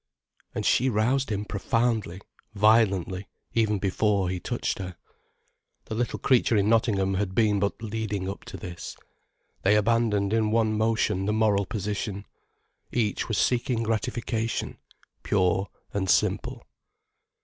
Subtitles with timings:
[0.55, 2.21] And she roused him profoundly,
[2.55, 4.95] violently, even before he touched her.
[5.85, 8.97] The little creature in Nottingham had but been leading up to this.
[9.61, 12.25] They abandoned in one motion the moral position,
[12.91, 14.79] each was seeking gratification
[15.21, 16.65] pure and simple.